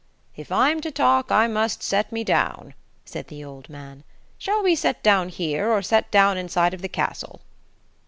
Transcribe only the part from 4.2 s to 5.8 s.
"Shall we set down here,